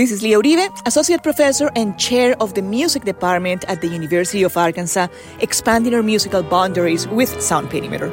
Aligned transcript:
This 0.00 0.12
is 0.12 0.22
Lia 0.22 0.38
Uribe, 0.38 0.72
Associate 0.86 1.22
Professor 1.22 1.70
and 1.76 1.98
Chair 1.98 2.34
of 2.40 2.54
the 2.54 2.62
Music 2.62 3.04
Department 3.04 3.66
at 3.68 3.82
the 3.82 3.86
University 3.86 4.42
of 4.42 4.56
Arkansas, 4.56 5.08
expanding 5.40 5.94
our 5.94 6.02
musical 6.02 6.42
boundaries 6.42 7.06
with 7.08 7.38
Sound 7.38 7.68
Perimeter. 7.68 8.10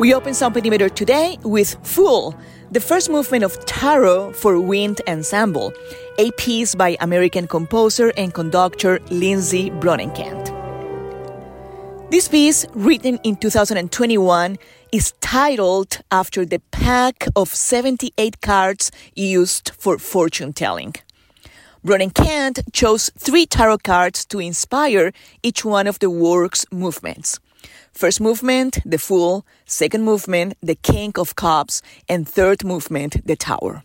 We 0.00 0.12
open 0.12 0.34
Sound 0.34 0.54
Perimeter 0.54 0.88
today 0.88 1.38
with 1.44 1.76
Fool, 1.84 2.34
the 2.72 2.80
first 2.80 3.10
movement 3.10 3.44
of 3.44 3.64
Tarot 3.64 4.32
for 4.32 4.58
Wind 4.58 5.00
Ensemble, 5.06 5.72
a 6.18 6.32
piece 6.32 6.74
by 6.74 6.96
American 6.98 7.46
composer 7.46 8.12
and 8.16 8.34
conductor 8.34 8.98
Lindsay 9.08 9.70
Bronnenkant. 9.70 10.41
This 12.12 12.28
piece, 12.28 12.66
written 12.74 13.18
in 13.24 13.36
2021, 13.36 14.58
is 14.92 15.14
titled 15.22 16.02
after 16.10 16.44
the 16.44 16.58
pack 16.70 17.26
of 17.34 17.48
78 17.48 18.42
cards 18.42 18.90
used 19.16 19.70
for 19.78 19.96
fortune 19.96 20.52
telling. 20.52 20.94
Bronnenkant 21.82 22.70
chose 22.74 23.10
three 23.16 23.46
tarot 23.46 23.78
cards 23.78 24.26
to 24.26 24.40
inspire 24.40 25.12
each 25.42 25.64
one 25.64 25.86
of 25.86 26.00
the 26.00 26.10
work's 26.10 26.66
movements. 26.70 27.40
First 27.94 28.20
movement, 28.20 28.80
the 28.84 28.98
Fool, 28.98 29.46
second 29.64 30.02
movement, 30.02 30.58
the 30.60 30.74
King 30.74 31.14
of 31.16 31.34
Cups, 31.34 31.80
and 32.10 32.28
third 32.28 32.62
movement, 32.62 33.26
the 33.26 33.36
Tower. 33.36 33.84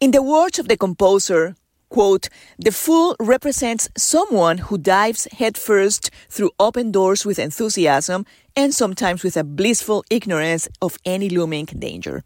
In 0.00 0.12
the 0.12 0.22
words 0.22 0.58
of 0.58 0.68
the 0.68 0.78
composer, 0.78 1.56
Quote, 1.90 2.28
the 2.58 2.70
fool 2.70 3.16
represents 3.18 3.88
someone 3.96 4.58
who 4.58 4.76
dives 4.76 5.26
headfirst 5.32 6.10
through 6.28 6.50
open 6.60 6.92
doors 6.92 7.24
with 7.24 7.38
enthusiasm 7.38 8.26
and 8.54 8.74
sometimes 8.74 9.22
with 9.22 9.36
a 9.36 9.44
blissful 9.44 10.04
ignorance 10.10 10.68
of 10.82 10.98
any 11.04 11.30
looming 11.30 11.66
danger. 11.66 12.22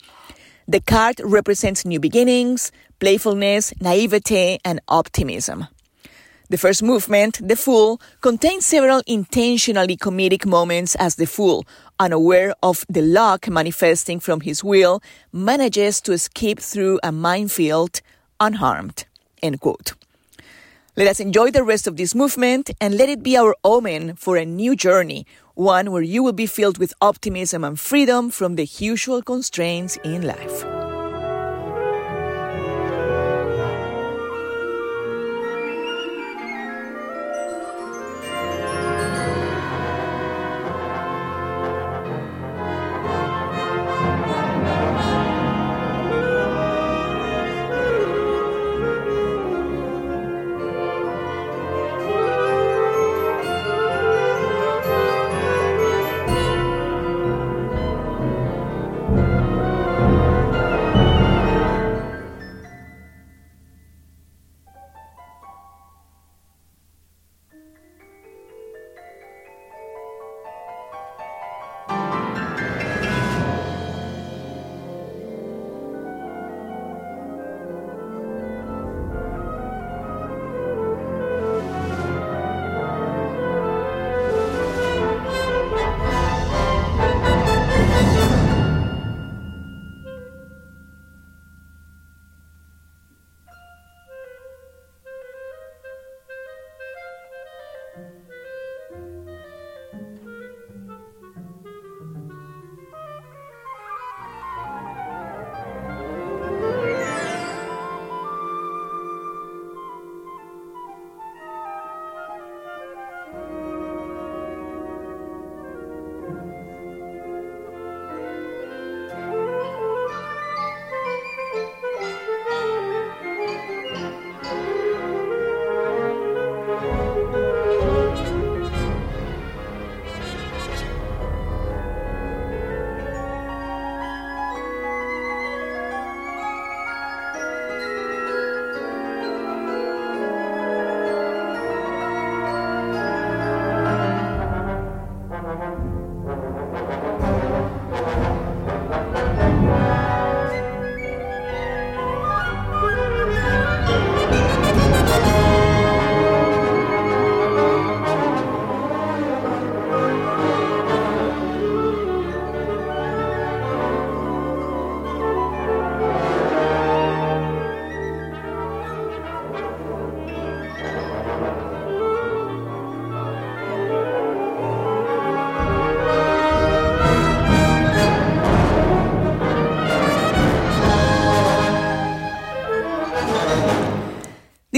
The 0.67 0.81
card 0.81 1.21
represents 1.23 1.85
new 1.85 2.01
beginnings, 2.01 2.73
playfulness, 2.99 3.73
naivete, 3.81 4.59
and 4.65 4.81
optimism. 4.89 5.69
The 6.51 6.59
first 6.59 6.83
movement, 6.83 7.41
The 7.47 7.57
Fool, 7.57 8.01
contains 8.21 8.67
several 8.67 9.03
intentionally 9.07 9.97
comedic 9.97 10.45
moments 10.45 10.95
as 10.97 11.15
the 11.15 11.27
fool, 11.27 11.65
unaware 11.99 12.55
of 12.63 12.85
the 12.91 13.01
luck 13.01 13.49
manifesting 13.49 14.21
from 14.21 14.41
his 14.41 14.63
will, 14.63 15.03
manages 15.33 16.01
to 16.03 16.13
escape 16.13 16.61
through 16.61 17.01
a 17.03 17.11
minefield 17.11 18.03
unharmed. 18.39 19.07
End 19.43 19.61
quote. 19.61 19.95
Let 20.95 21.09
us 21.09 21.21
enjoy 21.21 21.51
the 21.51 21.65
rest 21.65 21.87
of 21.87 21.97
this 21.97 22.15
movement 22.15 22.71
and 22.81 22.99
let 22.99 23.09
it 23.09 23.23
be 23.23 23.37
our 23.37 23.57
omen 23.65 24.15
for 24.17 24.37
a 24.37 24.45
new 24.45 24.77
journey, 24.77 25.27
one 25.55 25.91
where 25.91 26.03
you 26.03 26.23
will 26.23 26.35
be 26.35 26.47
filled 26.47 26.79
with 26.79 26.93
optimism 27.01 27.65
and 27.65 27.81
freedom 27.81 28.31
from 28.31 28.57
the 28.57 28.69
usual 28.79 29.23
constraints 29.23 29.97
in 30.05 30.23
life. 30.23 30.82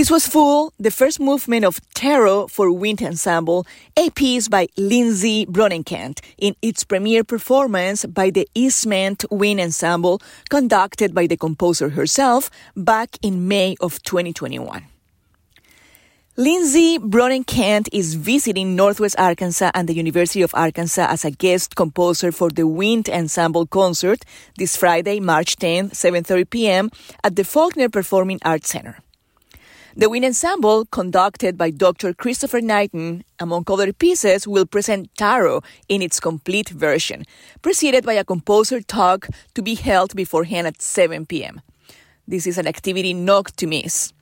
This 0.04 0.10
was 0.10 0.26
Fool, 0.26 0.74
the 0.78 0.90
first 0.90 1.18
movement 1.18 1.64
of 1.64 1.80
Tarot 1.94 2.48
for 2.48 2.70
Wind 2.70 3.02
Ensemble, 3.02 3.66
a 3.96 4.10
piece 4.10 4.48
by 4.48 4.68
Lindsay 4.76 5.46
Bronnenkant, 5.46 6.20
in 6.36 6.54
its 6.60 6.84
premiere 6.84 7.24
performance 7.24 8.04
by 8.04 8.28
the 8.28 8.46
Eastman 8.54 9.16
Wind 9.30 9.60
Ensemble, 9.60 10.20
conducted 10.50 11.14
by 11.14 11.26
the 11.26 11.38
composer 11.38 11.88
herself 11.88 12.50
back 12.76 13.16
in 13.22 13.48
May 13.48 13.76
of 13.80 14.02
2021. 14.02 14.84
Lindsay 16.36 16.98
Bronnenkant 16.98 17.88
is 17.90 18.12
visiting 18.12 18.76
Northwest 18.76 19.16
Arkansas 19.18 19.70
and 19.72 19.88
the 19.88 19.94
University 19.94 20.42
of 20.42 20.54
Arkansas 20.54 21.06
as 21.08 21.24
a 21.24 21.30
guest 21.30 21.76
composer 21.76 22.30
for 22.30 22.50
the 22.50 22.66
Wind 22.66 23.08
Ensemble 23.08 23.64
concert 23.64 24.22
this 24.58 24.76
Friday, 24.76 25.18
March 25.18 25.56
10, 25.56 25.92
7:30 25.92 26.50
p.m. 26.50 26.90
at 27.22 27.36
the 27.36 27.44
Faulkner 27.44 27.88
Performing 27.88 28.38
Arts 28.44 28.68
Center. 28.68 29.03
The 29.96 30.11
Wind 30.11 30.25
Ensemble, 30.25 30.87
conducted 30.87 31.56
by 31.56 31.70
Dr. 31.70 32.12
Christopher 32.12 32.61
Knighton, 32.61 33.23
among 33.38 33.62
other 33.69 33.93
pieces, 33.93 34.44
will 34.44 34.67
present 34.67 35.08
Tarot 35.17 35.62
in 35.88 36.02
its 36.02 36.19
complete 36.19 36.70
version, 36.70 37.25
preceded 37.62 38.05
by 38.05 38.14
a 38.14 38.25
composer 38.25 38.81
talk 38.81 39.29
to 39.55 39.62
be 39.62 39.76
held 39.76 40.17
beforehand 40.17 40.67
at 40.67 40.82
7 40.82 41.26
p.m. 41.26 41.61
This 42.26 42.44
is 42.44 42.58
an 42.58 42.67
activity 42.67 43.14
not 43.14 43.56
to 43.56 43.69
miss. 43.69 44.12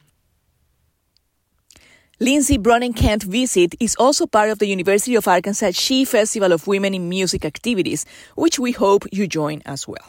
Lindsay 2.21 2.59
Bronnenkant 2.59 3.23
Visit 3.23 3.75
is 3.81 3.97
also 3.97 4.27
part 4.27 4.51
of 4.51 4.59
the 4.59 4.67
University 4.67 5.15
of 5.15 5.27
Arkansas 5.27 5.71
She 5.73 6.05
Festival 6.05 6.53
of 6.53 6.67
Women 6.67 6.93
in 6.93 7.09
Music 7.09 7.47
activities, 7.47 8.05
which 8.35 8.59
we 8.59 8.73
hope 8.73 9.07
you 9.11 9.27
join 9.27 9.63
as 9.65 9.89
well. 9.89 10.05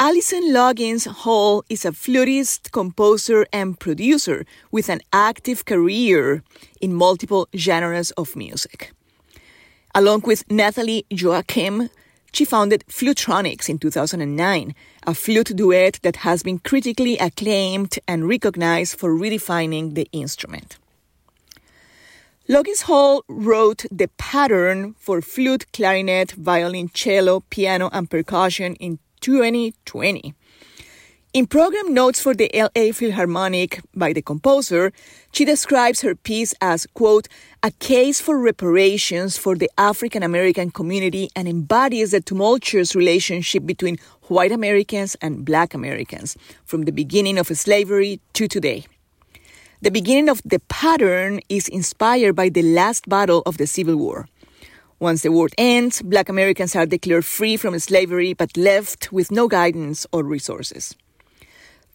Allison 0.00 0.52
Loggins 0.52 1.06
Hull 1.06 1.64
is 1.68 1.84
a 1.84 1.92
flutist, 1.92 2.72
composer, 2.72 3.46
and 3.52 3.78
producer 3.78 4.44
with 4.72 4.88
an 4.88 5.00
active 5.12 5.64
career 5.66 6.42
in 6.80 6.92
multiple 6.92 7.46
genres 7.56 8.10
of 8.12 8.34
music. 8.34 8.92
Along 9.94 10.22
with 10.22 10.50
Nathalie 10.50 11.06
Joachim, 11.10 11.90
she 12.32 12.44
founded 12.44 12.84
Flutronix 12.88 13.68
in 13.68 13.78
2009, 13.78 14.74
a 15.06 15.14
flute 15.14 15.54
duet 15.54 16.00
that 16.02 16.16
has 16.16 16.42
been 16.42 16.58
critically 16.58 17.16
acclaimed 17.18 17.96
and 18.08 18.28
recognized 18.28 18.98
for 18.98 19.10
redefining 19.10 19.94
the 19.94 20.08
instrument. 20.10 20.76
Loggins 22.48 22.82
Hall 22.82 23.22
wrote 23.28 23.86
the 23.92 24.08
pattern 24.18 24.96
for 24.98 25.22
flute, 25.22 25.66
clarinet, 25.72 26.32
violin, 26.32 26.90
cello, 26.92 27.44
piano, 27.48 27.88
and 27.92 28.10
percussion 28.10 28.74
in 28.74 28.98
2020. 29.24 30.34
In 31.32 31.46
program 31.46 31.94
notes 31.94 32.20
for 32.20 32.34
the 32.34 32.50
LA 32.52 32.92
Philharmonic 32.92 33.80
by 33.94 34.12
the 34.12 34.20
composer, 34.20 34.92
she 35.32 35.46
describes 35.46 36.02
her 36.02 36.14
piece 36.14 36.52
as, 36.60 36.86
quote, 36.92 37.26
a 37.62 37.70
case 37.70 38.20
for 38.20 38.38
reparations 38.38 39.38
for 39.38 39.56
the 39.56 39.70
African 39.78 40.22
American 40.22 40.70
community 40.70 41.30
and 41.34 41.48
embodies 41.48 42.10
the 42.10 42.20
tumultuous 42.20 42.94
relationship 42.94 43.64
between 43.64 43.96
white 44.24 44.52
Americans 44.52 45.16
and 45.22 45.42
black 45.42 45.72
Americans 45.72 46.36
from 46.66 46.82
the 46.82 46.92
beginning 46.92 47.38
of 47.38 47.46
slavery 47.46 48.20
to 48.34 48.46
today. 48.46 48.84
The 49.80 49.90
beginning 49.90 50.28
of 50.28 50.42
the 50.44 50.60
pattern 50.68 51.40
is 51.48 51.66
inspired 51.68 52.36
by 52.36 52.50
the 52.50 52.62
last 52.62 53.08
battle 53.08 53.42
of 53.46 53.56
the 53.56 53.66
Civil 53.66 53.96
War. 53.96 54.28
Once 55.00 55.22
the 55.22 55.32
war 55.32 55.48
ends, 55.58 56.02
black 56.02 56.28
Americans 56.28 56.76
are 56.76 56.86
declared 56.86 57.24
free 57.24 57.56
from 57.56 57.78
slavery 57.78 58.32
but 58.32 58.56
left 58.56 59.12
with 59.12 59.30
no 59.30 59.48
guidance 59.48 60.06
or 60.12 60.22
resources. 60.22 60.94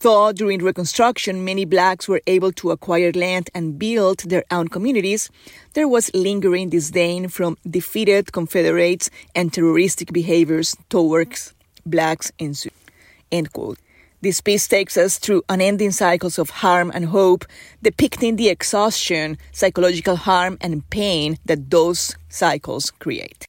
Though 0.01 0.31
during 0.31 0.63
Reconstruction 0.63 1.43
many 1.43 1.65
blacks 1.65 2.07
were 2.07 2.21
able 2.25 2.53
to 2.53 2.71
acquire 2.71 3.11
land 3.11 3.49
and 3.53 3.77
build 3.77 4.19
their 4.19 4.45
own 4.49 4.69
communities, 4.69 5.29
there 5.73 5.89
was 5.89 6.13
lingering 6.13 6.69
disdain 6.69 7.27
from 7.27 7.57
defeated 7.69 8.31
Confederates 8.31 9.09
and 9.35 9.51
terroristic 9.51 10.13
behaviors 10.13 10.75
towards 10.89 11.53
blacks 11.85 12.31
Sioux. 12.53 12.71
End 13.31 13.51
quote. 13.51 13.77
This 14.21 14.41
piece 14.41 14.67
takes 14.67 14.97
us 14.97 15.17
through 15.17 15.43
unending 15.47 15.91
cycles 15.91 16.37
of 16.37 16.49
harm 16.49 16.91
and 16.93 17.05
hope, 17.05 17.45
depicting 17.81 18.35
the 18.35 18.49
exhaustion, 18.49 19.37
psychological 19.53 20.17
harm, 20.17 20.57
and 20.59 20.87
pain 20.89 21.37
that 21.45 21.69
those 21.69 22.17
cycles 22.27 22.91
create. 22.91 23.45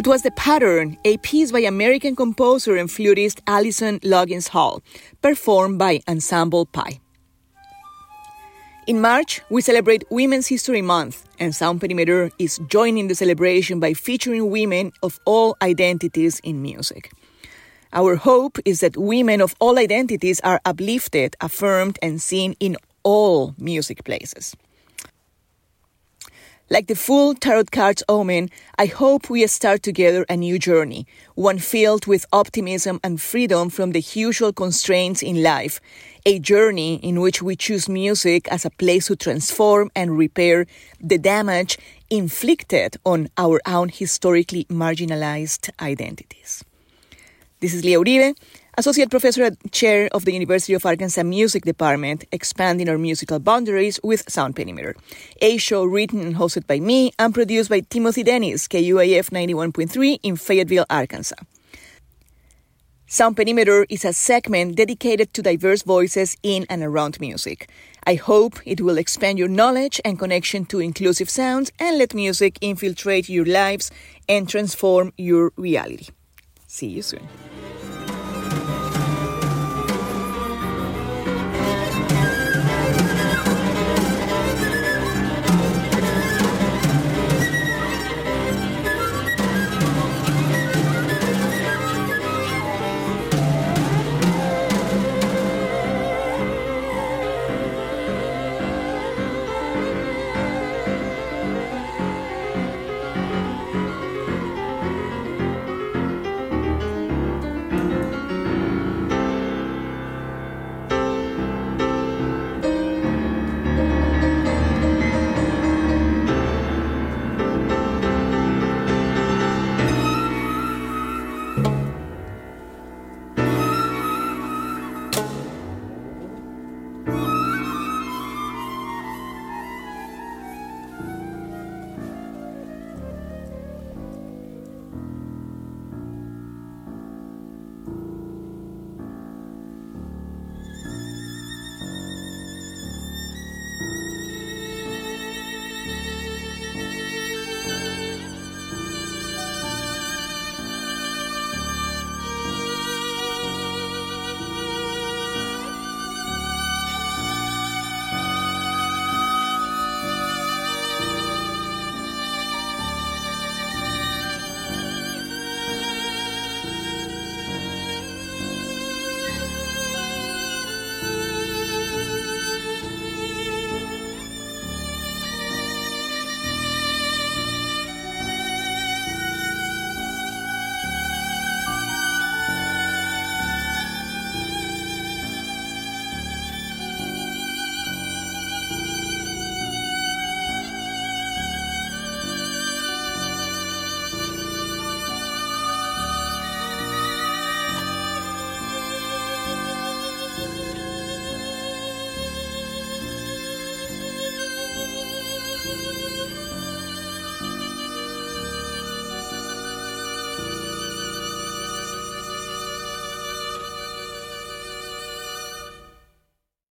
That 0.00 0.08
was 0.08 0.22
The 0.22 0.30
Pattern, 0.30 0.96
a 1.04 1.18
piece 1.18 1.52
by 1.52 1.60
American 1.60 2.16
composer 2.16 2.74
and 2.74 2.90
flutist 2.90 3.42
Allison 3.46 4.00
Loggins 4.00 4.48
Hull, 4.48 4.82
performed 5.20 5.78
by 5.78 6.00
Ensemble 6.08 6.64
Pi. 6.64 7.00
In 8.86 9.02
March, 9.02 9.42
we 9.50 9.60
celebrate 9.60 10.04
Women's 10.08 10.46
History 10.46 10.80
Month, 10.80 11.28
and 11.38 11.54
Sound 11.54 11.82
Perimeter 11.82 12.30
is 12.38 12.58
joining 12.68 13.08
the 13.08 13.14
celebration 13.14 13.78
by 13.78 13.92
featuring 13.92 14.48
women 14.48 14.90
of 15.02 15.20
all 15.26 15.54
identities 15.60 16.40
in 16.42 16.62
music. 16.62 17.12
Our 17.92 18.16
hope 18.16 18.58
is 18.64 18.80
that 18.80 18.96
women 18.96 19.42
of 19.42 19.54
all 19.58 19.78
identities 19.78 20.40
are 20.40 20.62
uplifted, 20.64 21.36
affirmed, 21.42 21.98
and 22.00 22.22
seen 22.22 22.56
in 22.58 22.78
all 23.02 23.54
music 23.58 24.04
places. 24.04 24.56
Like 26.72 26.86
the 26.86 26.94
full 26.94 27.34
tarot 27.34 27.64
cards 27.72 28.04
omen, 28.08 28.48
I 28.78 28.86
hope 28.86 29.28
we 29.28 29.44
start 29.48 29.82
together 29.82 30.24
a 30.28 30.36
new 30.36 30.56
journey, 30.56 31.04
one 31.34 31.58
filled 31.58 32.06
with 32.06 32.24
optimism 32.32 33.00
and 33.02 33.20
freedom 33.20 33.70
from 33.70 33.90
the 33.90 33.98
usual 34.00 34.52
constraints 34.52 35.20
in 35.20 35.42
life, 35.42 35.80
a 36.24 36.38
journey 36.38 37.00
in 37.02 37.20
which 37.20 37.42
we 37.42 37.56
choose 37.56 37.88
music 37.88 38.46
as 38.52 38.64
a 38.64 38.70
place 38.70 39.08
to 39.08 39.16
transform 39.16 39.90
and 39.96 40.16
repair 40.16 40.64
the 41.00 41.18
damage 41.18 41.76
inflicted 42.08 42.98
on 43.04 43.30
our 43.36 43.60
own 43.66 43.88
historically 43.88 44.64
marginalized 44.66 45.70
identities. 45.80 46.62
This 47.58 47.74
is 47.74 47.84
Lia 47.84 47.98
Uribe. 47.98 48.36
Associate 48.80 49.10
Professor 49.10 49.44
and 49.44 49.72
Chair 49.72 50.08
of 50.10 50.24
the 50.24 50.32
University 50.32 50.72
of 50.72 50.86
Arkansas 50.86 51.22
Music 51.22 51.66
Department, 51.66 52.24
expanding 52.32 52.88
our 52.88 52.96
musical 52.96 53.38
boundaries 53.38 54.00
with 54.02 54.24
Sound 54.26 54.56
Perimeter. 54.56 54.96
A 55.42 55.58
show 55.58 55.84
written 55.84 56.22
and 56.22 56.36
hosted 56.36 56.66
by 56.66 56.80
me 56.80 57.12
and 57.18 57.34
produced 57.34 57.68
by 57.68 57.80
Timothy 57.80 58.22
Dennis, 58.22 58.66
KUAF 58.68 59.28
91.3 59.28 60.20
in 60.22 60.34
Fayetteville, 60.36 60.86
Arkansas. 60.88 61.36
Sound 63.06 63.36
Perimeter 63.36 63.84
is 63.90 64.06
a 64.06 64.14
segment 64.14 64.76
dedicated 64.76 65.34
to 65.34 65.42
diverse 65.42 65.82
voices 65.82 66.38
in 66.42 66.64
and 66.70 66.82
around 66.82 67.20
music. 67.20 67.68
I 68.06 68.14
hope 68.14 68.60
it 68.64 68.80
will 68.80 68.96
expand 68.96 69.38
your 69.38 69.48
knowledge 69.48 70.00
and 70.06 70.18
connection 70.18 70.64
to 70.72 70.80
inclusive 70.80 71.28
sounds 71.28 71.70
and 71.78 71.98
let 71.98 72.14
music 72.14 72.56
infiltrate 72.62 73.28
your 73.28 73.44
lives 73.44 73.90
and 74.26 74.48
transform 74.48 75.12
your 75.18 75.52
reality. 75.56 76.06
See 76.66 76.86
you 76.86 77.02
soon. 77.02 77.28